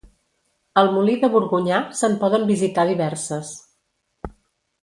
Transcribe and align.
Al 0.81 0.89
Molí 0.95 1.17
de 1.25 1.29
Borgonyà 1.35 1.83
se'n 1.99 2.17
poden 2.25 2.49
visitar 2.53 2.89
diverses. 2.93 3.53